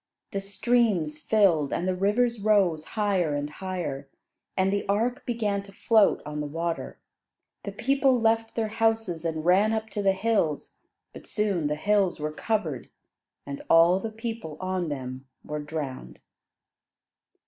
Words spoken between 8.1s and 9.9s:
left their houses and ran